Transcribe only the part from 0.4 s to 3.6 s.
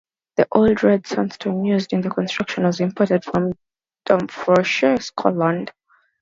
Old Red Sandstone used in the construction was imported from